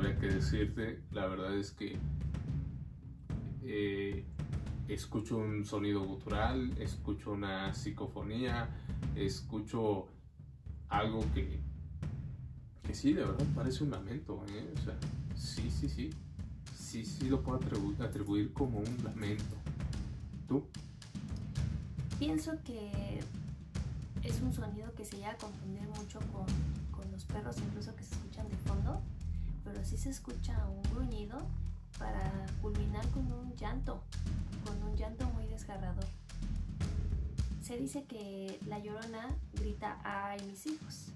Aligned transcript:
qué 0.00 0.26
decirte. 0.28 1.00
La 1.10 1.26
verdad 1.26 1.54
es 1.54 1.70
que 1.70 1.96
eh, 3.64 4.24
escucho 4.88 5.36
un 5.36 5.64
sonido 5.64 6.02
gutural, 6.02 6.72
escucho 6.78 7.32
una 7.32 7.74
psicofonía, 7.74 8.68
escucho 9.16 10.08
algo 10.88 11.20
que, 11.34 11.60
que 12.82 12.94
sí, 12.94 13.12
de 13.12 13.24
verdad 13.24 13.46
parece 13.54 13.84
un 13.84 13.90
lamento. 13.90 14.44
¿eh? 14.48 14.72
O 14.76 14.80
sea, 14.82 14.96
sí, 15.36 15.70
sí, 15.70 15.88
sí. 15.88 16.10
Sí, 16.74 17.04
sí 17.04 17.28
lo 17.28 17.42
puedo 17.42 17.58
atribuir 18.00 18.52
como 18.52 18.78
un 18.78 19.04
lamento. 19.04 19.56
¿Tú? 20.46 20.64
Pienso 22.18 22.52
que 22.64 23.20
es 24.22 24.40
un 24.40 24.52
sonido 24.52 24.94
que 24.94 25.04
se 25.04 25.16
llega 25.16 25.30
a 25.32 25.36
confundir 25.36 25.88
mucho 25.88 26.20
con 26.32 26.41
pero 29.82 29.90
sí 29.90 29.96
se 29.96 30.10
escucha 30.10 30.64
un 30.68 30.82
gruñido 30.94 31.38
para 31.98 32.30
culminar 32.60 33.04
con 33.08 33.32
un 33.32 33.52
llanto, 33.56 34.00
con 34.64 34.80
un 34.84 34.96
llanto 34.96 35.28
muy 35.30 35.46
desgarrador. 35.46 36.06
Se 37.62 37.76
dice 37.76 38.04
que 38.04 38.60
la 38.66 38.78
llorona 38.78 39.36
grita 39.54 39.98
ay 40.04 40.40
mis 40.46 40.66
hijos 40.66 41.06